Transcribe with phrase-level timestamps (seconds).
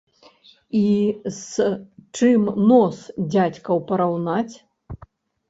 [0.77, 0.85] І
[1.39, 1.67] з
[2.21, 2.97] чым нос
[3.31, 4.55] дзядзькаў параўнаць.